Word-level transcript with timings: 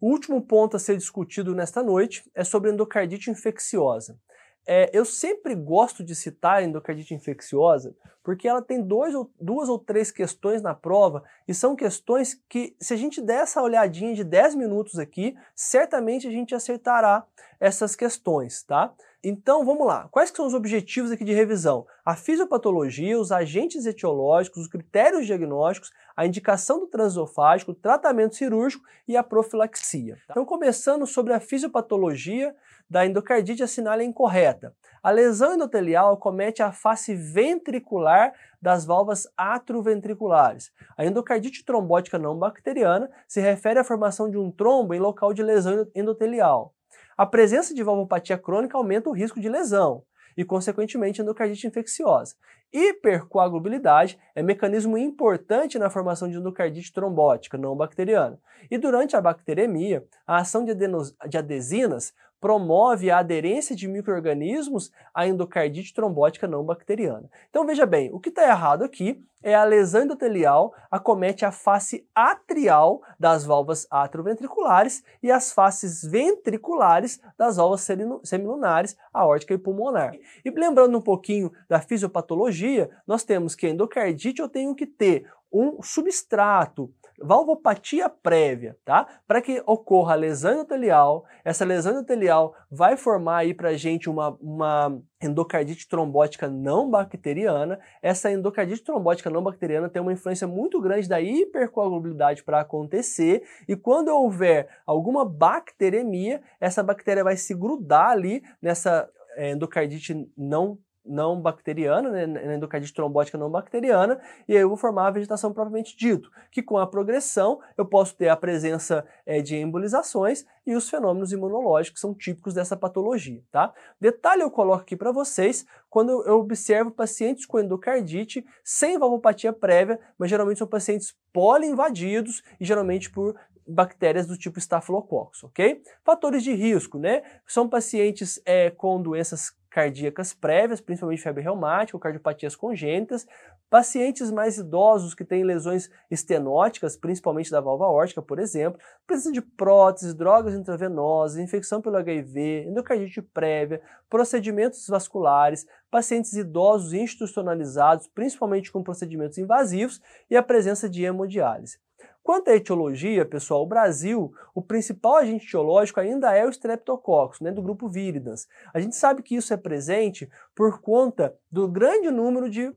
O 0.00 0.08
último 0.08 0.40
ponto 0.40 0.76
a 0.76 0.80
ser 0.80 0.96
discutido 0.96 1.54
nesta 1.54 1.82
noite 1.82 2.24
é 2.34 2.42
sobre 2.42 2.70
endocardite 2.70 3.30
infecciosa. 3.30 4.18
É, 4.66 4.90
eu 4.92 5.04
sempre 5.04 5.54
gosto 5.54 6.04
de 6.04 6.14
citar 6.14 6.58
a 6.58 6.62
endocardite 6.62 7.14
infecciosa 7.14 7.94
porque 8.22 8.46
ela 8.46 8.62
tem 8.62 8.82
dois 8.82 9.14
ou, 9.14 9.30
duas 9.40 9.68
ou 9.68 9.78
três 9.78 10.10
questões 10.10 10.62
na 10.62 10.74
prova 10.74 11.24
e 11.48 11.54
são 11.54 11.74
questões 11.74 12.40
que, 12.48 12.76
se 12.78 12.94
a 12.94 12.96
gente 12.96 13.20
der 13.20 13.42
essa 13.42 13.62
olhadinha 13.62 14.14
de 14.14 14.22
10 14.22 14.54
minutos 14.54 14.98
aqui, 14.98 15.36
certamente 15.54 16.28
a 16.28 16.30
gente 16.30 16.54
acertará 16.54 17.26
essas 17.58 17.96
questões, 17.96 18.62
tá? 18.62 18.92
Então 19.22 19.66
vamos 19.66 19.86
lá, 19.86 20.08
quais 20.10 20.32
são 20.34 20.46
os 20.46 20.54
objetivos 20.54 21.12
aqui 21.12 21.24
de 21.24 21.34
revisão? 21.34 21.86
A 22.02 22.16
fisiopatologia, 22.16 23.20
os 23.20 23.30
agentes 23.30 23.84
etiológicos, 23.84 24.62
os 24.62 24.66
critérios 24.66 25.26
diagnósticos, 25.26 25.90
a 26.16 26.24
indicação 26.24 26.80
do 26.80 26.86
transesofágico, 26.86 27.72
o 27.72 27.74
tratamento 27.74 28.34
cirúrgico 28.34 28.82
e 29.06 29.18
a 29.18 29.22
profilaxia. 29.22 30.16
Tá? 30.26 30.32
Então 30.32 30.46
começando 30.46 31.06
sobre 31.06 31.34
a 31.34 31.40
fisiopatologia 31.40 32.56
da 32.88 33.04
endocardite 33.04 33.62
assinale 33.62 34.04
incorreta. 34.04 34.74
A 35.02 35.10
lesão 35.10 35.52
endotelial 35.52 36.16
comete 36.16 36.62
a 36.62 36.72
face 36.72 37.14
ventricular 37.14 38.32
das 38.60 38.86
valvas 38.86 39.28
atroventriculares. 39.36 40.72
A 40.96 41.04
endocardite 41.04 41.62
trombótica 41.62 42.18
não 42.18 42.38
bacteriana 42.38 43.10
se 43.28 43.38
refere 43.38 43.80
à 43.80 43.84
formação 43.84 44.30
de 44.30 44.38
um 44.38 44.50
trombo 44.50 44.94
em 44.94 44.98
local 44.98 45.34
de 45.34 45.42
lesão 45.42 45.86
endotelial. 45.94 46.74
A 47.20 47.26
presença 47.26 47.74
de 47.74 47.82
valvopatia 47.82 48.38
crônica 48.38 48.78
aumenta 48.78 49.10
o 49.10 49.12
risco 49.12 49.38
de 49.38 49.46
lesão 49.46 50.02
e, 50.34 50.42
consequentemente, 50.42 51.20
endocardite 51.20 51.66
infecciosa. 51.66 52.34
Hipercoagulabilidade 52.72 54.18
é 54.34 54.42
mecanismo 54.42 54.96
importante 54.96 55.78
na 55.78 55.90
formação 55.90 56.30
de 56.30 56.38
endocardite 56.38 56.90
trombótica 56.90 57.58
não 57.58 57.76
bacteriana. 57.76 58.40
E 58.70 58.78
durante 58.78 59.16
a 59.16 59.20
bacteremia, 59.20 60.02
a 60.26 60.38
ação 60.38 60.64
de, 60.64 60.74
de 60.74 61.36
adesinas 61.36 62.14
promove 62.40 63.10
a 63.10 63.18
aderência 63.18 63.76
de 63.76 63.86
micro-organismos 63.86 64.90
à 65.14 65.26
endocardite 65.26 65.92
trombótica 65.92 66.48
não 66.48 66.64
bacteriana. 66.64 67.30
Então 67.50 67.66
veja 67.66 67.84
bem, 67.84 68.10
o 68.12 68.18
que 68.18 68.30
está 68.30 68.44
errado 68.44 68.82
aqui 68.82 69.22
é 69.42 69.54
a 69.54 69.64
lesão 69.64 70.02
endotelial 70.02 70.74
acomete 70.90 71.44
a 71.44 71.52
face 71.52 72.06
atrial 72.14 73.02
das 73.18 73.44
valvas 73.44 73.86
atrioventriculares 73.90 75.02
e 75.22 75.30
as 75.30 75.52
faces 75.52 76.02
ventriculares 76.02 77.20
das 77.38 77.56
valvas 77.56 77.86
semilunares, 78.24 78.96
aórtica 79.12 79.54
e 79.54 79.58
pulmonar. 79.58 80.14
E 80.44 80.50
lembrando 80.50 80.96
um 80.96 81.02
pouquinho 81.02 81.52
da 81.68 81.80
fisiopatologia, 81.80 82.90
nós 83.06 83.24
temos 83.24 83.54
que 83.54 83.66
a 83.66 83.70
endocardite 83.70 84.42
eu 84.42 84.48
tenho 84.48 84.74
que 84.74 84.86
ter 84.86 85.26
um 85.52 85.82
substrato 85.82 86.92
valvopatia 87.20 88.08
prévia, 88.08 88.76
tá? 88.84 89.06
Para 89.26 89.42
que 89.42 89.62
ocorra 89.66 90.14
a 90.14 90.16
lesão 90.16 90.52
endotelial, 90.52 91.24
essa 91.44 91.64
lesão 91.64 91.92
endotelial 91.92 92.54
vai 92.70 92.96
formar 92.96 93.38
aí 93.38 93.54
pra 93.54 93.74
gente 93.74 94.08
uma, 94.08 94.30
uma 94.40 95.00
endocardite 95.22 95.88
trombótica 95.88 96.48
não 96.48 96.90
bacteriana. 96.90 97.78
Essa 98.02 98.30
endocardite 98.30 98.82
trombótica 98.82 99.28
não 99.28 99.42
bacteriana 99.42 99.88
tem 99.88 100.00
uma 100.00 100.12
influência 100.12 100.46
muito 100.46 100.80
grande 100.80 101.08
da 101.08 101.20
hipercoagulabilidade 101.20 102.42
para 102.42 102.60
acontecer 102.60 103.42
e 103.68 103.76
quando 103.76 104.08
houver 104.08 104.68
alguma 104.86 105.24
bacteremia, 105.24 106.42
essa 106.60 106.82
bactéria 106.82 107.22
vai 107.22 107.36
se 107.36 107.54
grudar 107.54 108.10
ali 108.10 108.42
nessa 108.62 109.08
eh, 109.36 109.50
endocardite 109.50 110.28
não 110.36 110.78
não 111.04 111.40
bacteriana, 111.40 112.10
né, 112.10 112.26
na 112.26 112.54
endocardite 112.54 112.92
trombótica 112.92 113.38
não 113.38 113.50
bacteriana, 113.50 114.20
e 114.46 114.54
aí 114.54 114.62
eu 114.62 114.68
vou 114.68 114.76
formar 114.76 115.08
a 115.08 115.10
vegetação 115.10 115.52
propriamente 115.52 115.96
dito, 115.96 116.30
que 116.50 116.62
com 116.62 116.78
a 116.78 116.86
progressão 116.86 117.60
eu 117.76 117.84
posso 117.84 118.14
ter 118.16 118.28
a 118.28 118.36
presença 118.36 119.04
é, 119.24 119.40
de 119.40 119.56
embolizações 119.56 120.44
e 120.66 120.74
os 120.74 120.88
fenômenos 120.88 121.32
imunológicos 121.32 122.00
são 122.00 122.14
típicos 122.14 122.54
dessa 122.54 122.76
patologia, 122.76 123.42
tá? 123.50 123.72
Detalhe 124.00 124.42
eu 124.42 124.50
coloco 124.50 124.82
aqui 124.82 124.96
para 124.96 125.10
vocês 125.10 125.66
quando 125.88 126.24
eu 126.26 126.38
observo 126.38 126.90
pacientes 126.90 127.46
com 127.46 127.58
endocardite 127.58 128.44
sem 128.62 128.98
valvopatia 128.98 129.52
prévia, 129.52 129.98
mas 130.18 130.30
geralmente 130.30 130.58
são 130.58 130.66
pacientes 130.66 131.14
poliinvadidos 131.32 132.42
e 132.60 132.64
geralmente 132.64 133.10
por 133.10 133.34
bactérias 133.66 134.26
do 134.26 134.36
tipo 134.36 134.58
Staphylococcus, 134.58 135.44
ok? 135.44 135.82
Fatores 136.04 136.42
de 136.42 136.52
risco, 136.52 136.98
né? 136.98 137.22
São 137.46 137.68
pacientes 137.68 138.40
é, 138.44 138.70
com 138.70 139.00
doenças 139.00 139.52
cardíacas 139.70 140.34
prévias, 140.34 140.80
principalmente 140.80 141.22
febre 141.22 141.42
reumática 141.42 141.96
ou 141.96 142.00
cardiopatias 142.00 142.56
congênitas, 142.56 143.26
pacientes 143.70 144.30
mais 144.30 144.58
idosos 144.58 145.14
que 145.14 145.24
têm 145.24 145.44
lesões 145.44 145.88
estenóticas, 146.10 146.96
principalmente 146.96 147.50
da 147.50 147.60
válvula 147.60 147.88
órtica, 147.88 148.20
por 148.20 148.40
exemplo, 148.40 148.80
presença 149.06 149.30
de 149.30 149.40
próteses, 149.40 150.12
drogas 150.12 150.54
intravenosas, 150.54 151.38
infecção 151.38 151.80
pelo 151.80 151.96
HIV, 151.96 152.66
endocardite 152.66 153.22
prévia, 153.22 153.80
procedimentos 154.08 154.86
vasculares, 154.88 155.66
pacientes 155.88 156.32
idosos 156.32 156.92
institucionalizados, 156.92 158.08
principalmente 158.08 158.72
com 158.72 158.82
procedimentos 158.82 159.38
invasivos 159.38 160.02
e 160.28 160.36
a 160.36 160.42
presença 160.42 160.88
de 160.90 161.04
hemodiálise. 161.04 161.78
Quanto 162.22 162.48
à 162.48 162.54
etiologia, 162.54 163.24
pessoal, 163.24 163.62
o 163.62 163.66
Brasil, 163.66 164.32
o 164.54 164.62
principal 164.62 165.16
agente 165.16 165.46
etiológico 165.46 166.00
ainda 166.00 166.34
é 166.34 166.46
o 166.46 166.50
Streptococcus, 166.50 167.40
né, 167.40 167.50
do 167.50 167.62
grupo 167.62 167.88
Viridans. 167.88 168.46
A 168.72 168.80
gente 168.80 168.94
sabe 168.94 169.22
que 169.22 169.34
isso 169.34 169.52
é 169.54 169.56
presente 169.56 170.28
por 170.54 170.80
conta 170.80 171.34
do 171.50 171.66
grande 171.66 172.10
número 172.10 172.50
de, 172.50 172.72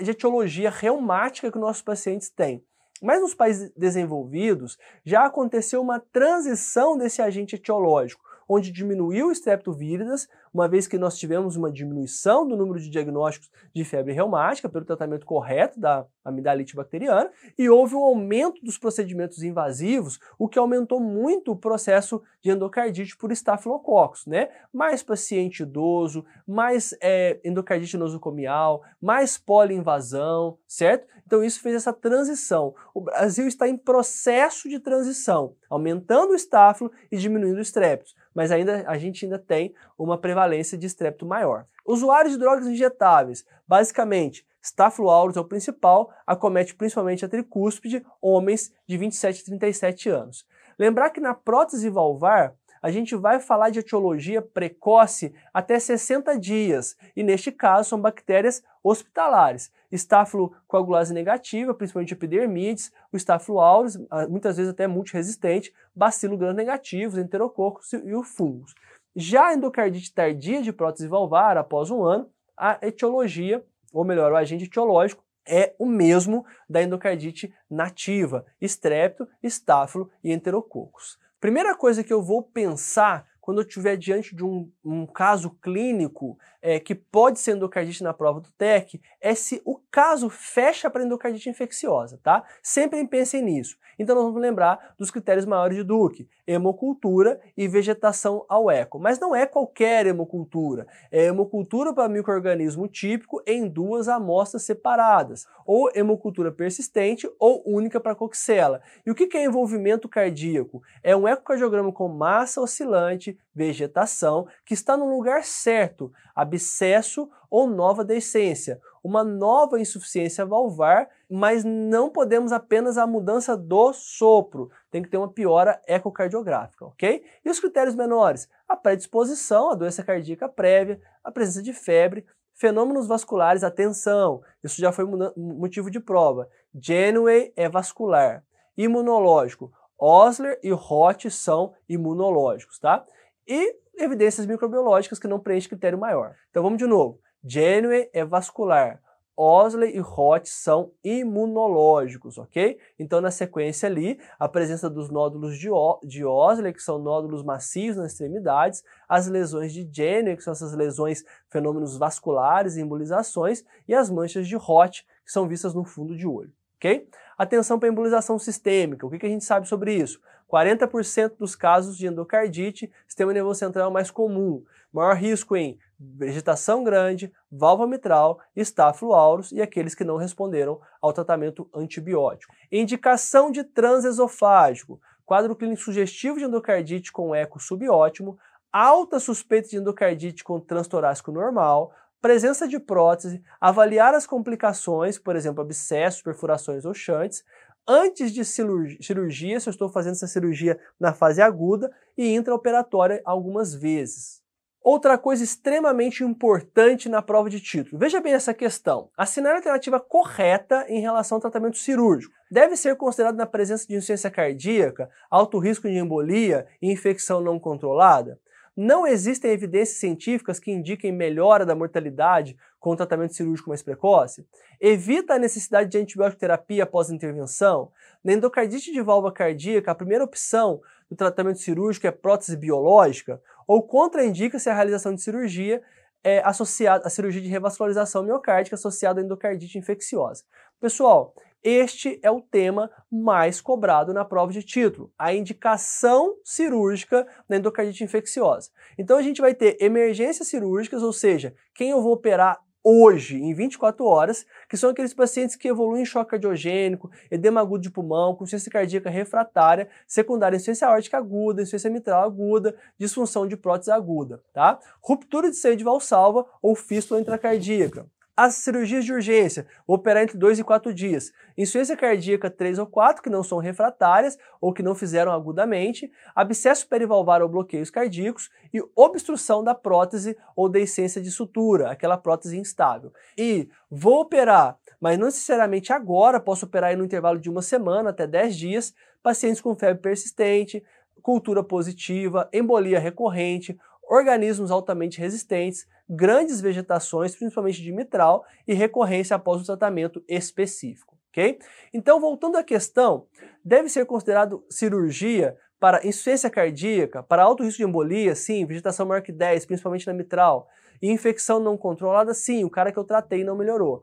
de 0.00 0.10
etiologia 0.10 0.70
reumática 0.70 1.52
que 1.52 1.58
nossos 1.58 1.82
pacientes 1.82 2.30
têm. 2.30 2.64
Mas 3.02 3.20
nos 3.20 3.34
países 3.34 3.70
desenvolvidos 3.76 4.78
já 5.04 5.26
aconteceu 5.26 5.82
uma 5.82 6.00
transição 6.00 6.96
desse 6.96 7.20
agente 7.20 7.56
etiológico 7.56 8.24
onde 8.48 8.70
diminuiu 8.70 9.28
o 9.28 9.32
streptovíridas, 9.32 10.28
uma 10.56 10.66
vez 10.66 10.88
que 10.88 10.96
nós 10.96 11.18
tivemos 11.18 11.54
uma 11.54 11.70
diminuição 11.70 12.48
do 12.48 12.56
número 12.56 12.80
de 12.80 12.88
diagnósticos 12.88 13.50
de 13.74 13.84
febre 13.84 14.14
reumática 14.14 14.70
pelo 14.70 14.86
tratamento 14.86 15.26
correto 15.26 15.78
da 15.78 16.06
amidalite 16.24 16.74
bacteriana, 16.74 17.30
e 17.58 17.68
houve 17.68 17.94
um 17.94 18.02
aumento 18.02 18.64
dos 18.64 18.78
procedimentos 18.78 19.42
invasivos, 19.42 20.18
o 20.38 20.48
que 20.48 20.58
aumentou 20.58 20.98
muito 20.98 21.52
o 21.52 21.56
processo 21.56 22.22
de 22.40 22.50
endocardite 22.50 23.18
por 23.18 23.30
estafilococcus, 23.30 24.24
né? 24.24 24.48
Mais 24.72 25.02
paciente 25.02 25.62
idoso, 25.62 26.24
mais 26.48 26.96
é, 27.02 27.38
endocardite 27.44 27.98
nosocomial, 27.98 28.82
mais 28.98 29.36
poliinvasão, 29.36 30.56
certo? 30.66 31.06
Então 31.26 31.44
isso 31.44 31.60
fez 31.60 31.74
essa 31.74 31.92
transição. 31.92 32.74
O 32.94 33.02
Brasil 33.02 33.46
está 33.46 33.68
em 33.68 33.76
processo 33.76 34.70
de 34.70 34.78
transição, 34.78 35.54
aumentando 35.68 36.32
o 36.32 36.36
estáfilo 36.36 36.90
e 37.12 37.18
diminuindo 37.18 37.58
o 37.58 37.62
estreptos 37.62 38.14
mas 38.36 38.52
ainda 38.52 38.84
a 38.86 38.98
gente 38.98 39.24
ainda 39.24 39.38
tem 39.38 39.74
uma 39.98 40.18
prevalência 40.18 40.76
de 40.76 40.86
estrepto 40.86 41.24
maior. 41.24 41.64
Usuários 41.86 42.34
de 42.34 42.38
drogas 42.38 42.66
injetáveis, 42.66 43.46
basicamente, 43.66 44.46
Staphylo 44.62 45.08
é 45.34 45.40
o 45.40 45.44
principal, 45.44 46.12
acomete 46.26 46.74
principalmente 46.74 47.24
a 47.24 47.28
tricúspide, 47.28 48.04
homens 48.20 48.74
de 48.86 48.98
27 48.98 49.40
a 49.40 49.44
37 49.46 50.10
anos. 50.10 50.46
Lembrar 50.78 51.10
que 51.10 51.20
na 51.20 51.32
prótese 51.32 51.88
valvar, 51.88 52.54
a 52.82 52.90
gente 52.90 53.14
vai 53.16 53.40
falar 53.40 53.70
de 53.70 53.78
etiologia 53.78 54.40
precoce 54.40 55.34
até 55.52 55.78
60 55.78 56.38
dias, 56.38 56.96
e 57.14 57.22
neste 57.22 57.50
caso 57.50 57.88
são 57.88 58.00
bactérias 58.00 58.62
hospitalares. 58.82 59.72
Estáfilo 59.90 60.52
coagulase 60.66 61.12
negativa, 61.12 61.74
principalmente 61.74 62.14
epidermides, 62.14 62.92
o 63.12 63.16
estáfilo 63.16 63.60
aureus, 63.60 63.98
ah, 64.10 64.26
muitas 64.28 64.56
vezes 64.56 64.72
até 64.72 64.86
multiresistente, 64.86 65.72
bacilo 65.94 66.36
gram 66.36 66.52
negativos, 66.52 67.18
enterococos 67.18 67.92
e 67.92 68.14
o 68.14 68.22
fungos. 68.22 68.74
Já 69.14 69.48
a 69.48 69.54
endocardite 69.54 70.12
tardia 70.12 70.62
de 70.62 70.72
prótese 70.72 71.08
valvar 71.08 71.56
após 71.56 71.90
um 71.90 72.04
ano, 72.04 72.28
a 72.56 72.78
etiologia, 72.82 73.64
ou 73.92 74.04
melhor, 74.04 74.30
o 74.32 74.36
agente 74.36 74.64
etiológico, 74.64 75.24
é 75.48 75.74
o 75.78 75.86
mesmo 75.86 76.44
da 76.68 76.82
endocardite 76.82 77.54
nativa, 77.70 78.44
estrepto, 78.60 79.28
estáfilo 79.42 80.10
e 80.22 80.32
enterococos. 80.32 81.18
Primeira 81.40 81.76
coisa 81.76 82.02
que 82.02 82.12
eu 82.12 82.22
vou 82.22 82.42
pensar 82.42 83.26
quando 83.46 83.60
eu 83.60 83.64
estiver 83.64 83.96
diante 83.96 84.34
de 84.34 84.42
um, 84.42 84.68
um 84.84 85.06
caso 85.06 85.50
clínico 85.62 86.36
é, 86.60 86.80
que 86.80 86.96
pode 86.96 87.38
ser 87.38 87.52
endocardite 87.52 88.02
na 88.02 88.12
prova 88.12 88.40
do 88.40 88.50
TEC, 88.58 89.00
é 89.20 89.36
se 89.36 89.62
o 89.64 89.78
caso 89.88 90.28
fecha 90.28 90.90
para 90.90 91.04
endocardite 91.04 91.48
infecciosa, 91.48 92.18
tá? 92.20 92.42
Sempre 92.60 93.06
pensem 93.06 93.40
nisso. 93.42 93.78
Então 93.96 94.16
nós 94.16 94.24
vamos 94.24 94.42
lembrar 94.42 94.94
dos 94.98 95.12
critérios 95.12 95.46
maiores 95.46 95.76
de 95.76 95.84
Duke, 95.84 96.28
hemocultura 96.44 97.40
e 97.56 97.68
vegetação 97.68 98.44
ao 98.48 98.68
eco. 98.68 98.98
Mas 98.98 99.20
não 99.20 99.34
é 99.34 99.46
qualquer 99.46 100.06
hemocultura, 100.06 100.86
é 101.12 101.26
hemocultura 101.26 101.94
para 101.94 102.08
microorganismo 102.08 102.88
típico 102.88 103.40
em 103.46 103.68
duas 103.68 104.08
amostras 104.08 104.64
separadas, 104.64 105.46
ou 105.64 105.88
hemocultura 105.94 106.50
persistente 106.50 107.30
ou 107.38 107.62
única 107.64 108.00
para 108.00 108.14
coxela. 108.14 108.82
E 109.06 109.10
o 109.10 109.14
que 109.14 109.36
é 109.36 109.44
envolvimento 109.44 110.08
cardíaco? 110.08 110.82
É 111.00 111.16
um 111.16 111.28
ecocardiograma 111.28 111.92
com 111.92 112.08
massa 112.08 112.60
oscilante, 112.60 113.35
vegetação 113.54 114.46
que 114.64 114.74
está 114.74 114.96
no 114.96 115.08
lugar 115.08 115.44
certo, 115.44 116.12
abscesso 116.34 117.28
ou 117.50 117.66
nova 117.66 118.04
decência, 118.04 118.80
uma 119.02 119.22
nova 119.22 119.80
insuficiência 119.80 120.44
valvar, 120.44 121.08
mas 121.30 121.64
não 121.64 122.10
podemos 122.10 122.52
apenas 122.52 122.98
a 122.98 123.06
mudança 123.06 123.56
do 123.56 123.92
sopro, 123.92 124.70
tem 124.90 125.02
que 125.02 125.08
ter 125.08 125.16
uma 125.16 125.32
piora 125.32 125.80
ecocardiográfica, 125.86 126.86
ok? 126.86 127.24
E 127.44 127.50
os 127.50 127.60
critérios 127.60 127.94
menores? 127.94 128.48
A 128.68 128.76
predisposição, 128.76 129.70
a 129.70 129.74
doença 129.74 130.02
cardíaca 130.02 130.48
prévia, 130.48 131.00
a 131.22 131.30
presença 131.30 131.62
de 131.62 131.72
febre, 131.72 132.26
Fenômenos 132.58 133.06
vasculares, 133.06 133.62
atenção, 133.62 134.40
isso 134.64 134.80
já 134.80 134.90
foi 134.90 135.04
motivo 135.36 135.90
de 135.90 136.00
prova. 136.00 136.48
Genway 136.74 137.52
é 137.54 137.68
vascular. 137.68 138.42
Imunológico, 138.78 139.70
Osler 139.98 140.58
e 140.62 140.70
Roth 140.70 141.28
são 141.28 141.74
imunológicos, 141.86 142.78
tá? 142.78 143.04
E 143.46 143.76
evidências 143.96 144.46
microbiológicas 144.46 145.18
que 145.18 145.28
não 145.28 145.40
preenchem 145.40 145.70
critério 145.70 145.98
maior. 145.98 146.34
Então 146.50 146.62
vamos 146.62 146.78
de 146.78 146.86
novo. 146.86 147.20
Genway 147.44 148.10
é 148.12 148.24
vascular. 148.24 149.00
Osley 149.36 149.94
e 149.94 150.00
Roth 150.00 150.46
são 150.46 150.92
imunológicos, 151.04 152.38
ok? 152.38 152.78
Então, 152.98 153.20
na 153.20 153.30
sequência 153.30 153.86
ali, 153.86 154.18
a 154.38 154.48
presença 154.48 154.88
dos 154.88 155.10
nódulos 155.10 155.58
de, 155.58 155.68
o, 155.68 156.00
de 156.02 156.24
Osley, 156.24 156.72
que 156.72 156.82
são 156.82 156.98
nódulos 156.98 157.44
macios 157.44 157.96
nas 157.96 158.12
extremidades, 158.12 158.82
as 159.06 159.26
lesões 159.26 159.74
de 159.74 159.86
Jenner, 159.92 160.36
que 160.38 160.42
são 160.42 160.52
essas 160.52 160.72
lesões, 160.72 161.22
fenômenos 161.50 161.98
vasculares 161.98 162.78
embolizações, 162.78 163.62
e 163.86 163.94
as 163.94 164.08
manchas 164.08 164.48
de 164.48 164.56
Roth, 164.56 165.02
que 165.24 165.30
são 165.30 165.46
vistas 165.46 165.74
no 165.74 165.84
fundo 165.84 166.16
de 166.16 166.26
olho, 166.26 166.52
ok? 166.76 167.06
Atenção 167.36 167.78
para 167.78 167.90
a 167.90 167.92
embolização 167.92 168.38
sistêmica, 168.38 169.06
o 169.06 169.10
que, 169.10 169.18
que 169.18 169.26
a 169.26 169.30
gente 169.30 169.44
sabe 169.44 169.68
sobre 169.68 169.92
isso? 169.92 170.18
40% 170.50 171.36
dos 171.38 171.56
casos 171.56 171.96
de 171.96 172.06
endocardite, 172.06 172.90
sistema 173.06 173.32
nervoso 173.32 173.58
central 173.58 173.90
mais 173.90 174.10
comum. 174.10 174.64
Maior 174.92 175.16
risco 175.16 175.56
em 175.56 175.78
vegetação 175.98 176.84
grande, 176.84 177.32
válvula 177.50 177.88
mitral, 177.88 178.40
estáfilo 178.54 179.12
e 179.52 179.60
aqueles 179.60 179.94
que 179.94 180.04
não 180.04 180.16
responderam 180.16 180.80
ao 181.00 181.12
tratamento 181.12 181.68
antibiótico. 181.74 182.54
Indicação 182.70 183.50
de 183.50 183.64
transesofágico, 183.64 185.00
quadro 185.24 185.56
clínico 185.56 185.82
sugestivo 185.82 186.38
de 186.38 186.44
endocardite 186.44 187.10
com 187.10 187.34
eco 187.34 187.58
subótimo, 187.58 188.38
alta 188.72 189.18
suspeita 189.18 189.68
de 189.68 189.78
endocardite 189.78 190.44
com 190.44 190.60
transtorácico 190.60 191.32
normal, 191.32 191.92
presença 192.20 192.66
de 192.66 192.78
prótese, 192.78 193.42
avaliar 193.60 194.14
as 194.14 194.26
complicações, 194.26 195.18
por 195.18 195.36
exemplo, 195.36 195.62
abscessos, 195.62 196.22
perfurações 196.22 196.84
ou 196.84 196.92
chantes, 196.92 197.44
antes 197.86 198.32
de 198.32 198.44
cirurgia, 198.44 199.60
se 199.60 199.68
eu 199.68 199.70
estou 199.70 199.88
fazendo 199.88 200.12
essa 200.12 200.26
cirurgia 200.26 200.78
na 200.98 201.12
fase 201.12 201.40
aguda, 201.40 201.90
e 202.16 202.34
intraoperatória 202.34 203.20
algumas 203.24 203.74
vezes. 203.74 204.44
Outra 204.82 205.18
coisa 205.18 205.42
extremamente 205.42 206.22
importante 206.22 207.08
na 207.08 207.20
prova 207.20 207.50
de 207.50 207.60
título. 207.60 207.98
Veja 207.98 208.20
bem 208.20 208.34
essa 208.34 208.54
questão. 208.54 209.10
Assinar 209.16 209.52
a 209.52 209.56
alternativa 209.56 209.98
correta 209.98 210.86
em 210.88 211.00
relação 211.00 211.36
ao 211.36 211.40
tratamento 211.40 211.76
cirúrgico. 211.76 212.32
Deve 212.48 212.76
ser 212.76 212.94
considerado 212.94 213.34
na 213.34 213.46
presença 213.46 213.84
de 213.84 213.94
insuficiência 213.94 214.30
cardíaca, 214.30 215.10
alto 215.28 215.58
risco 215.58 215.88
de 215.88 215.98
embolia 215.98 216.68
e 216.80 216.92
infecção 216.92 217.40
não 217.40 217.58
controlada? 217.58 218.38
Não 218.76 219.06
existem 219.06 219.50
evidências 219.50 219.98
científicas 219.98 220.60
que 220.60 220.70
indiquem 220.70 221.10
melhora 221.10 221.66
da 221.66 221.74
mortalidade 221.74 222.56
com 222.86 222.94
tratamento 222.94 223.34
cirúrgico 223.34 223.68
mais 223.68 223.82
precoce? 223.82 224.46
Evita 224.80 225.34
a 225.34 225.38
necessidade 225.40 225.90
de 225.90 225.98
antibiótico 225.98 226.38
terapia 226.38 226.84
após 226.84 227.10
intervenção? 227.10 227.90
Na 228.22 228.32
endocardite 228.32 228.92
de 228.92 229.02
válvula 229.02 229.32
cardíaca, 229.32 229.90
a 229.90 229.94
primeira 229.94 230.22
opção 230.22 230.80
do 231.10 231.16
tratamento 231.16 231.58
cirúrgico 231.58 232.06
é 232.06 232.12
prótese 232.12 232.56
biológica? 232.56 233.42
Ou 233.66 233.82
contraindica-se 233.82 234.70
a 234.70 234.72
realização 234.72 235.12
de 235.12 235.20
cirurgia 235.20 235.82
é, 236.22 236.40
associada 236.44 237.04
à 237.04 237.10
cirurgia 237.10 237.42
de 237.42 237.48
revascularização 237.48 238.22
miocárdica 238.22 238.76
associada 238.76 239.20
à 239.20 239.24
endocardite 239.24 239.76
infecciosa? 239.76 240.44
Pessoal, 240.80 241.34
este 241.64 242.20
é 242.22 242.30
o 242.30 242.40
tema 242.40 242.88
mais 243.10 243.60
cobrado 243.60 244.14
na 244.14 244.24
prova 244.24 244.52
de 244.52 244.62
título, 244.62 245.10
a 245.18 245.34
indicação 245.34 246.36
cirúrgica 246.44 247.26
na 247.48 247.56
endocardite 247.56 248.04
infecciosa. 248.04 248.70
Então 248.96 249.18
a 249.18 249.22
gente 249.22 249.40
vai 249.40 249.54
ter 249.54 249.76
emergências 249.80 250.46
cirúrgicas, 250.46 251.02
ou 251.02 251.12
seja, 251.12 251.52
quem 251.74 251.90
eu 251.90 252.00
vou 252.00 252.12
operar 252.12 252.64
hoje, 252.88 253.36
em 253.36 253.52
24 253.52 254.04
horas, 254.04 254.46
que 254.68 254.76
são 254.76 254.90
aqueles 254.90 255.12
pacientes 255.12 255.56
que 255.56 255.66
evoluem 255.66 256.02
em 256.02 256.06
choque 256.06 256.30
cardiogênico, 256.30 257.10
edema 257.28 257.60
agudo 257.60 257.82
de 257.82 257.90
pulmão, 257.90 258.36
com 258.36 258.44
insuficiência 258.44 258.70
cardíaca 258.70 259.10
refratária, 259.10 259.88
secundária 260.06 260.54
insuficiência 260.54 260.86
aórtica 260.86 261.18
aguda, 261.18 261.62
insuficiência 261.62 261.90
mitral 261.90 262.22
aguda, 262.22 262.76
disfunção 262.96 263.48
de 263.48 263.56
prótese 263.56 263.90
aguda, 263.90 264.40
tá? 264.52 264.78
Ruptura 265.00 265.50
de 265.50 265.56
seio 265.56 265.76
de 265.76 265.82
valsalva 265.82 266.46
ou 266.62 266.76
fístula 266.76 267.20
intracardíaca. 267.20 268.06
As 268.36 268.56
cirurgias 268.56 269.02
de 269.02 269.14
urgência, 269.14 269.66
operar 269.86 270.22
entre 270.22 270.36
2 270.36 270.58
e 270.58 270.64
4 270.64 270.92
dias. 270.92 271.32
Insuficiência 271.56 271.96
cardíaca 271.96 272.50
3 272.50 272.78
ou 272.78 272.86
4, 272.86 273.22
que 273.22 273.30
não 273.30 273.42
são 273.42 273.56
refratárias 273.56 274.36
ou 274.60 274.74
que 274.74 274.82
não 274.82 274.94
fizeram 274.94 275.32
agudamente, 275.32 276.12
abscesso 276.34 276.86
perivalvar 276.86 277.40
ou 277.40 277.48
bloqueios 277.48 277.88
cardíacos 277.88 278.50
e 278.74 278.82
obstrução 278.94 279.64
da 279.64 279.74
prótese 279.74 280.36
ou 280.54 280.68
deiscência 280.68 281.22
de 281.22 281.30
sutura, 281.30 281.90
aquela 281.90 282.18
prótese 282.18 282.58
instável. 282.58 283.10
E 283.38 283.70
vou 283.90 284.20
operar, 284.20 284.76
mas 285.00 285.18
não 285.18 285.26
necessariamente 285.26 285.90
agora, 285.90 286.38
posso 286.38 286.66
operar 286.66 286.94
no 286.94 287.06
intervalo 287.06 287.38
de 287.38 287.48
uma 287.48 287.62
semana 287.62 288.10
até 288.10 288.26
10 288.26 288.54
dias, 288.54 288.94
pacientes 289.22 289.62
com 289.62 289.74
febre 289.74 290.02
persistente, 290.02 290.84
cultura 291.22 291.64
positiva, 291.64 292.48
embolia 292.52 293.00
recorrente, 293.00 293.76
organismos 294.08 294.70
altamente 294.70 295.20
resistentes, 295.20 295.86
grandes 296.08 296.60
vegetações, 296.60 297.34
principalmente 297.34 297.82
de 297.82 297.92
mitral, 297.92 298.44
e 298.66 298.74
recorrência 298.74 299.36
após 299.36 299.60
o 299.60 299.64
tratamento 299.64 300.22
específico. 300.28 301.16
ok? 301.30 301.58
Então, 301.92 302.20
voltando 302.20 302.56
à 302.56 302.62
questão, 302.62 303.26
deve 303.64 303.88
ser 303.88 304.06
considerado 304.06 304.64
cirurgia 304.70 305.56
para 305.78 306.06
insuficiência 306.06 306.48
cardíaca, 306.48 307.22
para 307.22 307.42
alto 307.42 307.62
risco 307.62 307.78
de 307.78 307.84
embolia, 307.84 308.34
sim, 308.34 308.64
vegetação 308.64 309.06
maior 309.06 309.20
que 309.20 309.32
10, 309.32 309.66
principalmente 309.66 310.06
na 310.06 310.14
mitral, 310.14 310.68
e 311.02 311.10
infecção 311.10 311.60
não 311.60 311.76
controlada, 311.76 312.32
sim, 312.32 312.64
o 312.64 312.70
cara 312.70 312.90
que 312.90 312.98
eu 312.98 313.04
tratei 313.04 313.44
não 313.44 313.56
melhorou. 313.56 314.02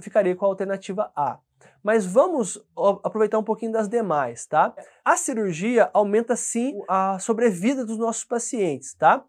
Ficaria 0.00 0.34
com 0.34 0.44
a 0.44 0.48
alternativa 0.48 1.12
A. 1.14 1.38
Mas 1.82 2.06
vamos 2.06 2.62
aproveitar 3.02 3.38
um 3.38 3.44
pouquinho 3.44 3.72
das 3.72 3.88
demais, 3.88 4.46
tá? 4.46 4.74
A 5.04 5.16
cirurgia 5.16 5.90
aumenta 5.92 6.36
sim 6.36 6.80
a 6.88 7.18
sobrevida 7.18 7.84
dos 7.84 7.98
nossos 7.98 8.24
pacientes, 8.24 8.94
tá? 8.94 9.24